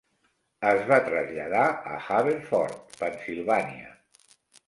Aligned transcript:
Es 0.69 0.79
va 0.91 0.97
traslladar 1.09 1.65
a 1.67 1.99
Haverford, 2.17 2.97
Pennsilvània. 3.03 3.93